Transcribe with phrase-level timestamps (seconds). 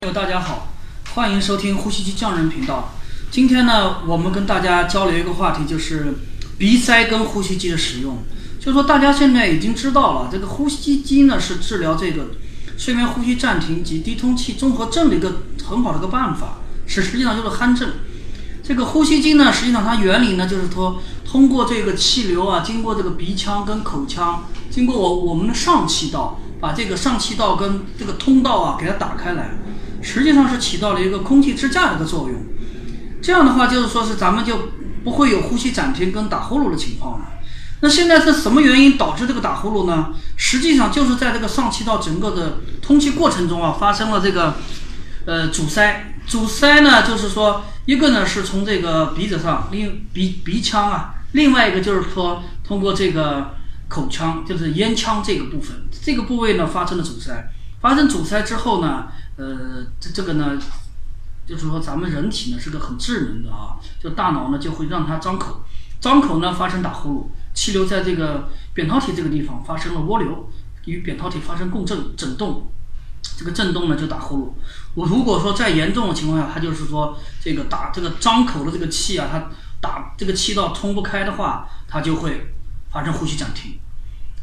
[0.00, 0.68] 朋友大家好，
[1.14, 2.94] 欢迎收听呼吸机匠人频道。
[3.32, 6.14] 今天呢，我们跟大家交流一个话题，就是
[6.56, 8.18] 鼻塞跟呼吸机的使用。
[8.60, 12.28] 就是说大家现在已经知道了，这个呼吸机呢是治疗这个
[12.76, 17.94] 睡眠呼吸暂停及低通气综合症的一个很好的一个办法，是实际上就是鼾症。
[18.62, 29.58] 这个呼吸机呢，实际上它原理呢就是说，通过这个气流啊，经过这个鼻腔跟口腔，经过我我们的上气道，把这个上气道跟这个通道啊给它打开来。
[30.02, 32.40] 实际上是起到了一个空气支架的一个作用，
[33.20, 34.70] 这样的话就是说是咱们就
[35.04, 37.26] 不会有呼吸暂停跟打呼噜的情况了。
[37.80, 40.08] 那现在是什么原因导致这个打呼噜呢？
[40.36, 44.56] 实际上就是在这个上气道整个的通气过程中啊，发生了这个
[45.26, 46.14] 呃阻塞。
[46.26, 53.54] 阻塞呢，就是说一个呢是从这个鼻子上，另鼻鼻腔啊，另外一个就是说通过这个
[53.88, 57.50] 口腔，就是咽腔这个部分，这个部位呢发生了阻塞。
[57.80, 59.06] 发生阻塞之后呢？
[59.38, 60.58] 呃，这这个呢，
[61.46, 65.62] 就是说咱们人体呢是个很智能的啊，就大脑呢就会让它张口，
[66.00, 70.50] 张口呢发生打呼噜，气流在这个扁桃体这个地方发生了涡流，
[70.86, 72.66] 与扁桃体发生共振振动，
[73.22, 74.52] 这个振动呢就打呼噜。
[74.96, 79.48] 我如果说再严重的情况下，它就是说这个打这个张口的这个气啊，它
[79.80, 82.52] 打这个气道通不开的话，它就会
[82.90, 83.78] 发生呼吸暂停。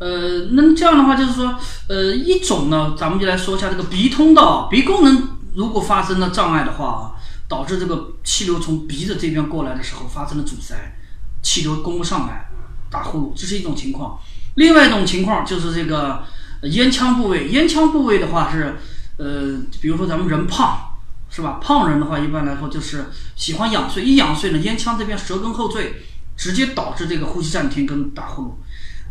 [0.00, 1.54] 呃，那这样的话就是说，
[1.88, 7.12] 呃，一种呢，咱们就来说一下这个鼻通道，鼻功能如果发生了障碍的话啊，
[7.46, 10.74] 导致这个气流从鼻子这边过来的时候发生了阻塞，
[11.42, 12.48] 气流供不上来，
[12.90, 14.18] 打呼噜，这是一种情况。
[14.54, 16.24] 另外一种情况就是这个
[16.62, 18.76] 咽腔部位，咽腔部位的话是，
[19.18, 20.78] 呃，比如说咱们人胖，
[21.28, 21.58] 是吧？
[21.60, 26.02] 胖人的话一般来说就是喜欢仰睡，一仰睡呢，咽腔这边舌根后坠，
[26.38, 28.52] 直接导致这个呼吸暂停跟打呼噜。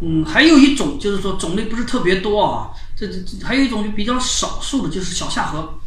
[0.00, 5.80] 嗯，还有一种就是说种类不是特别多啊，这这还有一种就比较少数的，就是小下颌。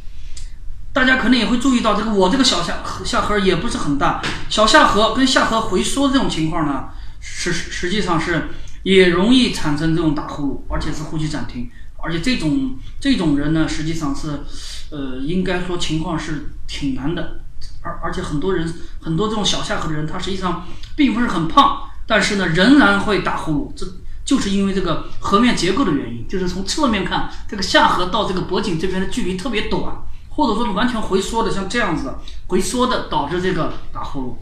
[0.93, 6.89] 大家可能也会注意到，这个我这个小下下颌也不是很大，小下颌跟下颌回缩这种情况呢，
[7.21, 8.49] 实实际上是
[8.83, 11.71] 也容易产生这种打呼噜，而且是呼吸暂停，
[12.03, 14.41] 而且这种这种人呢，实际上是
[14.89, 17.39] 呃，应该说情况是挺难的，
[17.81, 18.69] 而而且很多人
[18.99, 23.87] 很多这种小下颌的人，他实际上并不是很胖，但是呢，仍然会打呼噜，这。
[24.31, 29.93] 就是因为这个颌面结构的原因，就是从侧面看，这个下颌到这个脖颈这边的距离特别短，
[30.29, 32.15] 或者说是完全回缩的，像这样子
[32.47, 34.35] 回缩的，导致这个打呼噜。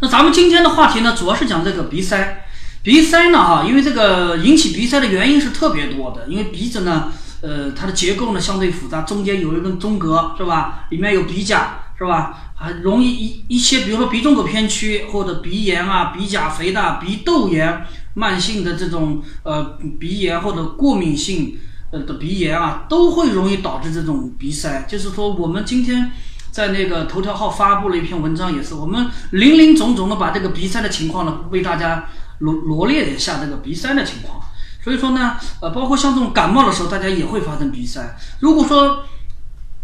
[0.00, 2.46] 那咱们今天的话题呢，主要是讲这个鼻塞。
[2.84, 10.84] 鼻塞呢，哈，因为这个引起鼻塞的原因是特别多的，因为鼻子呢，呃，它的结构呢相对复杂，中间有一根中隔，是吧？
[10.90, 12.52] 里面有鼻甲，是吧？
[12.54, 17.84] 还容易一一些，比如说鼻中隔偏曲，或者鼻炎啊、鼻甲肥大、鼻窦炎。
[18.14, 21.58] 慢性的这种呃鼻炎或者过敏性
[21.90, 24.84] 呃的鼻炎啊，都会容易导致这种鼻塞。
[24.88, 26.10] 就是说，我们今天
[26.50, 32.08] 在那个头条号发布了一篇文章，也是我们林林总总的把这个鼻塞的情况呢，为大家
[32.38, 34.40] 罗罗列一下这个鼻塞的情况。
[34.82, 38.16] 所以说呢，呃，包括像这种感冒的时候，大家也会发生鼻塞。
[38.40, 39.04] 如果说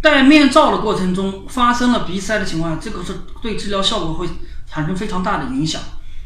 [0.01, 4.29] 戴面罩的过程中发生了鼻塞的情况下，这个是对治疗效果会
[4.69, 5.81] 产生非常大的影响。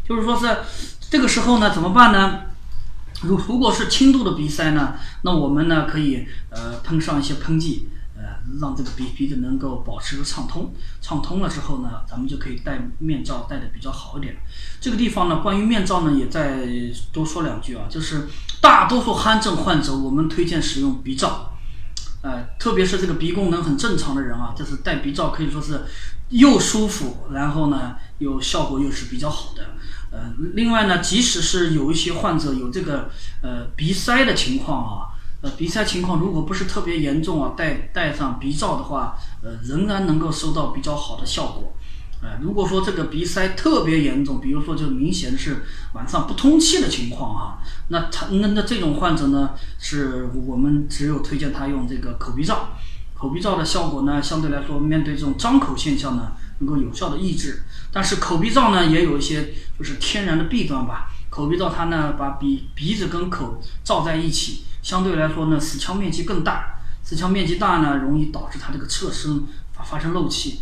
[0.06, 0.47] 就是说是。
[1.15, 2.41] 这个时候呢，怎么办呢？
[3.23, 8.23] 如如果是轻度的鼻塞呢，那我们呢可以呃喷上一些喷剂，呃
[8.61, 10.75] 让这个鼻鼻子能够保持个畅通。
[11.01, 14.37] 畅通了之后呢，咱们就可以戴面罩戴的比较好一点。
[14.81, 16.67] 这个地方呢，关于面罩呢，也再
[17.13, 18.27] 多说两句啊，就是
[18.61, 21.53] 大多数鼾症患者，我们推荐使用鼻罩。
[22.23, 25.85] 呃，特别是这个鼻功能很正常的人啊，就是戴鼻罩可以说是
[26.31, 29.65] 又舒服，然后呢又效果又是比较好的。
[30.15, 33.11] 呃，另外呢，即使是有一些患者有这个
[33.43, 35.11] 呃鼻塞的情况啊，
[35.41, 41.75] 呃鼻塞情况如果不是特别严重啊，戴戴上鼻罩的话，呃仍然能够收到比较好的效果。
[42.23, 45.65] 呃，如果说这个鼻塞特别严重，比如说就明显是
[45.95, 47.59] 晚上不通气的情况啊，
[47.89, 49.51] 那他那那这种患者呢，
[49.81, 52.69] 是我们只有推荐他用这个口鼻罩。
[53.15, 56.33] 口鼻罩的效果呢，相对来说面对这种张口现象呢。
[56.59, 57.62] 能够有效的抑制，
[57.92, 61.10] 但是口鼻罩呢也有一些就是天然的弊端吧。
[61.30, 70.60] 口鼻罩它呢把鼻鼻子跟口罩在一起，相对来说呢死腔面积更大，死腔面积大呢容易导致它这个侧声发发生漏气。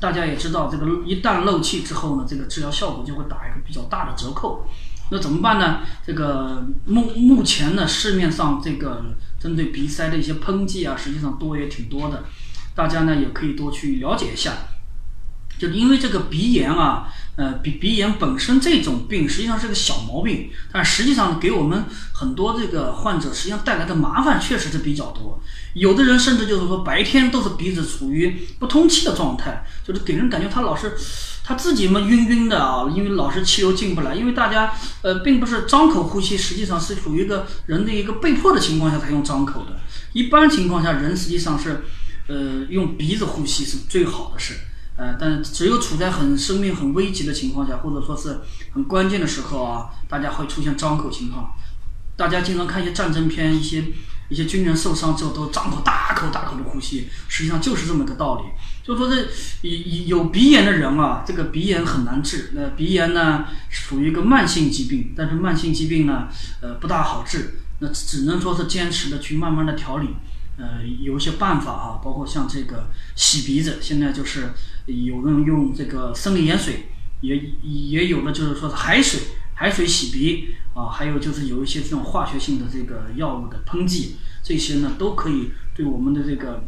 [0.00, 4.66] 大家也知道，这个一旦漏气之后呢，这个治疗效果就会打一个比较大的折扣。
[5.10, 5.80] 那怎么办呢？
[6.06, 12.24] 这个目目前呢市面上这个针对鼻塞的一些喷剂啊，实际上多也挺多的，
[12.74, 14.52] 大家呢也可以多去了解一下。
[15.58, 25.40] 就因为这个鼻炎啊，呃，鼻鼻炎本身这种病实际上是个小毛病，但实际上给我们很多这个患者实际上带来的麻烦确实是比较多。
[25.74, 30.96] 有的人甚至就是说白天都是鼻子处于不通气的状态，就是给人感觉他老是
[31.44, 34.14] 他自己嘛晕晕的啊，因为老是气流进不来。
[34.14, 34.72] 因为大家
[35.02, 39.78] 呃并不是张口呼吸，实际上是属于一个人的一个被迫的情况下才用张口的。
[40.12, 41.84] 一般情况下，人实际上是
[42.26, 44.54] 呃用鼻子呼吸是最好的事。
[44.98, 48.40] 呃，但只有处在很生命很危急的情况下，或者说是
[48.72, 51.52] 很关键的时候啊，大家会出现张口情况。
[52.16, 53.84] 大家经常看一些战争片，一些
[54.28, 58.42] 一些军人受伤之后都张口大口大口的呼吸，实际上就是这么个道理。
[58.82, 59.28] 就说这
[59.62, 62.50] 有有鼻炎的人啊，这个鼻炎很难治。
[62.54, 66.26] 那鼻炎呢，属于一个慢性疾病，但是慢性疾病呢，
[66.60, 67.60] 呃，不大好治。
[67.78, 70.08] 那只能说是坚持的去慢慢的调理。
[70.58, 74.50] 呃，有一些办法啊，包括像这个洗鼻子，现在就是
[74.86, 76.88] 有人用这个生理盐水，
[77.20, 79.20] 也也有的就是说海水，
[79.54, 86.64] 海水洗鼻啊，还有就是有一些这种化学性的这个药物的喷剂，这些呢都可以对我们的这个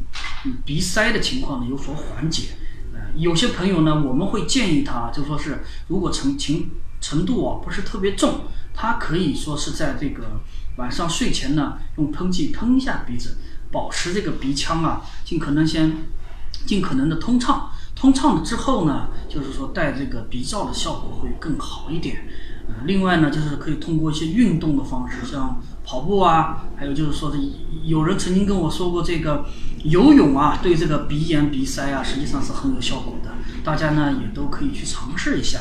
[0.65, 2.51] 鼻塞的情况呢有所缓解。
[2.95, 6.71] 呃，有些朋友呢，我们会建议他，就说是如果程情
[7.01, 8.43] 程度啊不是特别重，
[8.73, 10.41] 他可以说是在这个
[10.77, 13.39] 晚上睡前呢用喷剂喷一下鼻子。
[13.71, 15.97] 保持这个鼻腔啊，尽可能先，
[16.67, 17.71] 尽可能的通畅。
[17.95, 22.27] 通畅了之后呢，就是说戴这个鼻罩的效果会更好一点。
[22.85, 27.37] 另外呢，就是可以通过一些运动的方式，像跑步啊，还有就是说的，
[27.85, 29.45] 有人曾经跟我说过，这个
[29.85, 33.33] 游泳啊，对这个鼻炎、鼻塞啊，实际上是很有效果的。
[33.63, 35.61] 大家呢也都可以去尝试一下。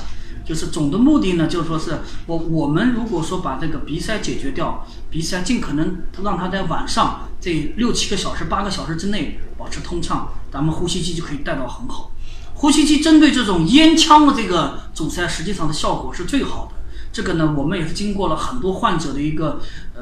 [0.50, 12.10] 就是总的目的呢，就是说是我我们如果说把这个鼻塞解决掉，鼻塞尽可能让它在晚上这六七个小时、八个小时之内保持通畅，咱们呼吸机就可以带到很好。
[12.56, 16.80] 呼吸机针对这种咽腔的这个阻塞，实际上的效果是最好的。
[17.14, 19.62] 这个呢，我们也是经过了很多患者的一个
[19.96, 20.02] 呃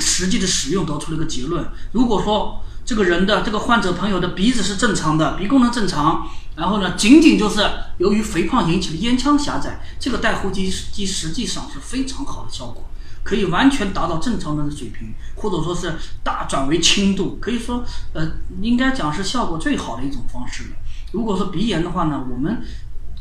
[0.00, 1.64] 实际的使用，得出了一个结论。
[1.92, 6.26] 如果说这个人的这个患者朋友的鼻子是正常的，鼻功能正常。
[6.56, 7.64] 然后呢，仅仅就是
[7.98, 12.84] 由于肥胖引起的咽腔狭窄，这个带呼吸机实际上是非常好的效果，
[13.22, 17.82] 可以完全达到正常人的水平，或者说是大转为轻度，可以说
[18.12, 20.70] 呃，应该讲是效果最好的一种方式了。
[21.12, 22.62] 如果说鼻炎的话呢，我们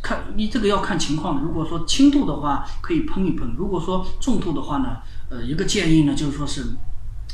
[0.01, 4.97] 看你这个要看情况，如果说轻度的话可以喷一喷，如果说重度的话呢，
[5.29, 6.65] 呃，一个建议呢就是说是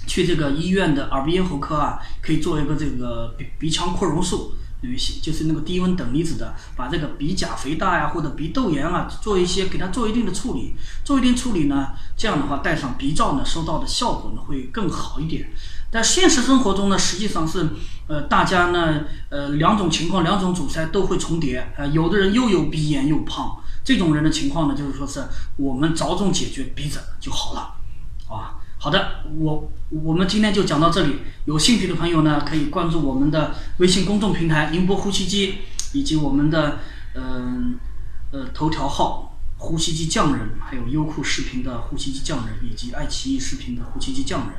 [0.06, 4.54] 去这个医院的耳鼻咽喉科啊，可以做一个这个鼻鼻腔扩容术。
[4.82, 15.50] 有些就是那个低温等离子的，把这个鼻甲肥大呀，或者鼻窦炎啊，做一些给它做一定的处理，做一定处理呢，这样的话戴上鼻罩呢，收到的效果呢会更好一点。
[15.90, 17.68] 但现实生活中呢，实际上是，
[18.06, 25.24] 呃，大家呢，呃，两种情况，两种阻塞都会重叠，呃，有的人又有鼻炎又胖，这种人的情况呢，就是说是
[25.56, 27.74] 我们着重解决鼻子就好了，
[28.30, 28.62] 啊。
[28.86, 31.16] 好的，我我们今天就讲到这里。
[31.46, 35.56] 有兴趣的朋友呢，可以关注我们的微信公众平台“宁波呼吸机”，
[35.94, 36.78] 以及我们的
[37.16, 37.80] 嗯
[38.32, 44.50] 呃头条号“呼吸机匠人”，还有优酷视频的“呼吸机匠人”，以及爱奇艺视频的“呼吸机匠人”。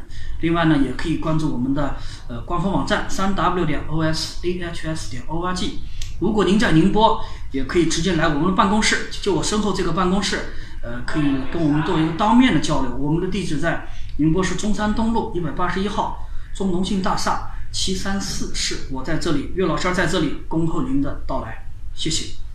[0.42, 1.94] 另外呢，也可以关注我们的
[2.28, 5.78] 呃官方网站三 w 点 o s a h s 点 o r g。
[6.18, 7.20] 如果您在宁波，
[7.52, 10.46] 也可以直接来我们的办公室，就我身后这个办公室，
[10.82, 11.22] 呃，可以
[11.52, 12.96] 跟我们做一个当面的交流。
[12.96, 13.86] 我们的地址在。
[14.18, 22.45] 宁波市中山东路一百八十一号中农信大厦七三四室，我在这里，岳老师在这里恭候您的到来，谢谢。